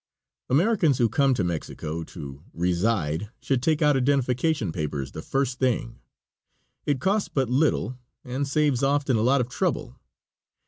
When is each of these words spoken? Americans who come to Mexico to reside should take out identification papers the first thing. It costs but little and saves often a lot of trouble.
Americans 0.49 0.97
who 0.97 1.07
come 1.07 1.31
to 1.35 1.43
Mexico 1.43 2.03
to 2.03 2.41
reside 2.53 3.29
should 3.39 3.61
take 3.61 3.83
out 3.83 3.95
identification 3.95 4.71
papers 4.71 5.11
the 5.11 5.21
first 5.21 5.59
thing. 5.59 5.99
It 6.87 6.99
costs 6.99 7.29
but 7.29 7.51
little 7.51 7.99
and 8.25 8.47
saves 8.47 8.81
often 8.81 9.15
a 9.15 9.21
lot 9.21 9.41
of 9.41 9.49
trouble. 9.49 9.99